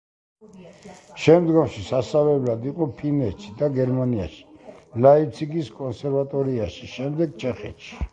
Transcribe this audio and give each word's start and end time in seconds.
შემდგომში 1.23 1.83
სასწავლებლად 1.89 2.65
იყო 2.71 2.87
ფინეთში 3.01 3.51
და 3.59 3.69
გერმანიაში, 3.75 4.41
ლაიპციგის 5.07 5.69
კონსერვატორიაში, 5.83 6.89
შემდეგ 6.95 7.37
ჩეხეთში. 7.45 7.95